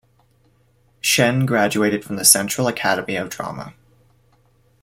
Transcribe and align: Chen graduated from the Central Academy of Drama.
Chen 1.01 1.45
graduated 1.45 2.03
from 2.03 2.15
the 2.15 2.25
Central 2.25 2.67
Academy 2.67 3.17
of 3.17 3.29
Drama. 3.29 3.75